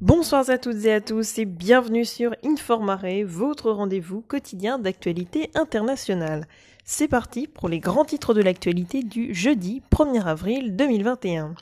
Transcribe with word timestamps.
Bonsoir 0.00 0.48
à 0.48 0.58
toutes 0.58 0.84
et 0.84 0.92
à 0.92 1.00
tous 1.00 1.38
et 1.38 1.44
bienvenue 1.44 2.04
sur 2.04 2.32
Informare, 2.44 3.04
votre 3.26 3.72
rendez-vous 3.72 4.20
quotidien 4.20 4.78
d'actualité 4.78 5.50
internationale. 5.56 6.46
C'est 6.84 7.08
parti 7.08 7.48
pour 7.48 7.68
les 7.68 7.80
grands 7.80 8.04
titres 8.04 8.32
de 8.32 8.40
l'actualité 8.40 9.02
du 9.02 9.34
jeudi 9.34 9.82
1er 9.90 10.22
avril 10.22 10.76
2021. 10.76 11.56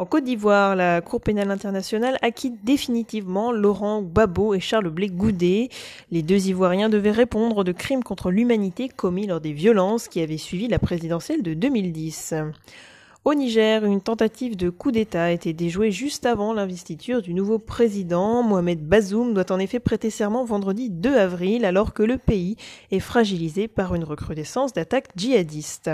En 0.00 0.04
Côte 0.04 0.24
d'Ivoire, 0.24 0.74
la 0.74 1.00
Cour 1.00 1.20
pénale 1.20 1.52
internationale 1.52 2.18
acquitte 2.22 2.64
définitivement 2.64 3.52
Laurent 3.52 4.02
Gbagbo 4.02 4.54
et 4.54 4.60
Charles 4.60 4.90
Blé 4.90 5.06
Goudet. 5.06 5.68
Les 6.10 6.22
deux 6.22 6.48
Ivoiriens 6.48 6.88
devaient 6.88 7.12
répondre 7.12 7.62
de 7.62 7.70
crimes 7.70 8.02
contre 8.02 8.32
l'humanité 8.32 8.88
commis 8.88 9.28
lors 9.28 9.40
des 9.40 9.52
violences 9.52 10.08
qui 10.08 10.20
avaient 10.20 10.38
suivi 10.38 10.66
la 10.66 10.80
présidentielle 10.80 11.44
de 11.44 11.54
2010. 11.54 12.34
Au 13.24 13.32
Niger, 13.32 13.86
une 13.86 14.02
tentative 14.02 14.54
de 14.54 14.68
coup 14.68 14.92
d'État 14.92 15.24
a 15.24 15.30
été 15.30 15.54
déjouée 15.54 15.90
juste 15.90 16.26
avant 16.26 16.52
l'investiture 16.52 17.22
du 17.22 17.32
nouveau 17.32 17.58
président. 17.58 18.42
Mohamed 18.42 18.86
Bazoum 18.86 19.32
doit 19.32 19.50
en 19.50 19.58
effet 19.58 19.80
prêter 19.80 20.10
serment 20.10 20.44
vendredi 20.44 20.90
2 20.90 21.16
avril 21.16 21.64
alors 21.64 21.94
que 21.94 22.02
le 22.02 22.18
pays 22.18 22.56
est 22.90 23.00
fragilisé 23.00 23.66
par 23.66 23.94
une 23.94 24.04
recrudescence 24.04 24.74
d'attaques 24.74 25.08
djihadistes. 25.16 25.90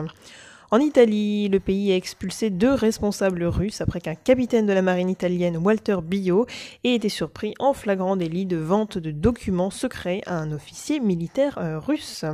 En 0.72 0.80
Italie, 0.80 1.48
le 1.48 1.60
pays 1.60 1.92
a 1.92 1.96
expulsé 1.96 2.50
deux 2.50 2.74
responsables 2.74 3.44
russes 3.44 3.80
après 3.80 4.00
qu'un 4.00 4.16
capitaine 4.16 4.66
de 4.66 4.72
la 4.72 4.82
marine 4.82 5.08
italienne, 5.08 5.56
Walter 5.56 5.98
Bio, 6.02 6.46
ait 6.82 6.96
été 6.96 7.08
surpris 7.08 7.54
en 7.60 7.74
flagrant 7.74 8.16
délit 8.16 8.44
de 8.44 8.56
vente 8.56 8.98
de 8.98 9.12
documents 9.12 9.70
secrets 9.70 10.20
à 10.26 10.36
un 10.36 10.50
officier 10.50 10.98
militaire 10.98 11.58
euh, 11.58 11.78
russe. 11.78 12.24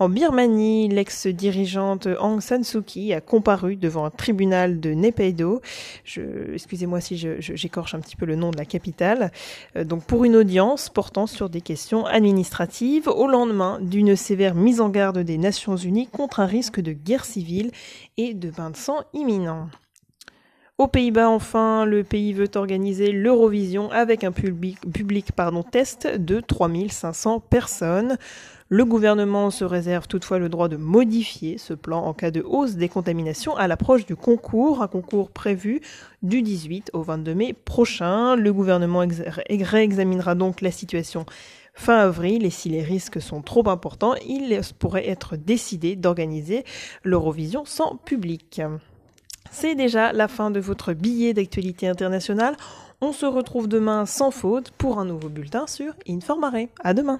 En 0.00 0.08
Birmanie, 0.08 0.88
l'ex-dirigeante 0.88 2.06
Aung 2.06 2.40
San 2.40 2.64
Suu 2.64 2.80
Kyi 2.80 3.12
a 3.12 3.20
comparu 3.20 3.76
devant 3.76 4.06
un 4.06 4.10
tribunal 4.10 4.80
de 4.80 4.94
Naypyidaw. 4.94 5.60
excusez-moi 6.54 7.02
si 7.02 7.18
j'écorche 7.18 7.94
un 7.94 8.00
petit 8.00 8.16
peu 8.16 8.24
le 8.24 8.34
nom 8.34 8.50
de 8.50 8.56
la 8.56 8.64
capitale. 8.64 9.30
Euh, 9.76 9.84
donc 9.84 10.04
pour 10.04 10.24
une 10.24 10.36
audience 10.36 10.88
portant 10.88 11.26
sur 11.26 11.50
des 11.50 11.60
questions 11.60 12.06
administratives 12.06 13.08
au 13.08 13.26
lendemain 13.26 13.78
d'une 13.82 14.16
sévère 14.16 14.54
mise 14.54 14.80
en 14.80 14.88
garde 14.88 15.18
des 15.18 15.36
Nations 15.36 15.76
Unies 15.76 16.06
contre 16.06 16.40
un 16.40 16.46
risque 16.46 16.80
de 16.80 16.94
guerre 16.94 17.26
civile 17.26 17.70
et 18.16 18.32
de 18.32 18.50
bain 18.50 18.70
de 18.70 18.76
sang 18.76 19.02
imminent. 19.12 19.68
Aux 20.80 20.88
Pays-Bas, 20.88 21.28
enfin, 21.28 21.84
le 21.84 22.02
pays 22.04 22.32
veut 22.32 22.48
organiser 22.54 23.12
l'Eurovision 23.12 23.90
avec 23.90 24.24
un 24.24 24.32
public, 24.32 24.78
public 24.90 25.32
pardon, 25.32 25.62
test 25.62 26.06
de 26.06 26.40
3500 26.40 27.40
personnes. 27.40 28.16
Le 28.70 28.86
gouvernement 28.86 29.50
se 29.50 29.66
réserve 29.66 30.08
toutefois 30.08 30.38
le 30.38 30.48
droit 30.48 30.68
de 30.68 30.78
modifier 30.78 31.58
ce 31.58 31.74
plan 31.74 32.02
en 32.06 32.14
cas 32.14 32.30
de 32.30 32.40
hausse 32.40 32.76
des 32.76 32.88
contaminations 32.88 33.54
à 33.56 33.68
l'approche 33.68 34.06
du 34.06 34.16
concours, 34.16 34.80
un 34.80 34.88
concours 34.88 35.30
prévu 35.30 35.82
du 36.22 36.40
18 36.40 36.92
au 36.94 37.02
22 37.02 37.34
mai 37.34 37.52
prochain. 37.52 38.34
Le 38.34 38.50
gouvernement 38.50 39.04
réexaminera 39.50 40.34
donc 40.34 40.62
la 40.62 40.70
situation 40.70 41.26
fin 41.74 41.98
avril 41.98 42.46
et 42.46 42.50
si 42.50 42.70
les 42.70 42.82
risques 42.82 43.20
sont 43.20 43.42
trop 43.42 43.68
importants, 43.68 44.14
il 44.26 44.58
pourrait 44.78 45.10
être 45.10 45.36
décidé 45.36 45.94
d'organiser 45.94 46.64
l'Eurovision 47.04 47.66
sans 47.66 47.96
public. 47.96 48.62
C'est 49.50 49.74
déjà 49.74 50.12
la 50.12 50.28
fin 50.28 50.50
de 50.50 50.60
votre 50.60 50.92
billet 50.92 51.34
d'actualité 51.34 51.88
internationale. 51.88 52.56
On 53.00 53.12
se 53.12 53.26
retrouve 53.26 53.68
demain 53.68 54.06
sans 54.06 54.30
faute 54.30 54.70
pour 54.70 54.98
un 54.98 55.04
nouveau 55.04 55.28
bulletin 55.28 55.66
sur 55.66 55.92
Informare. 56.08 56.54
À 56.82 56.94
demain. 56.94 57.18